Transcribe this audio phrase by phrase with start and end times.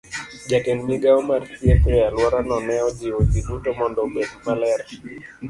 [0.49, 4.81] Jatend migao mar thieth e alworano ne ojiwo ji duto mondo obed maler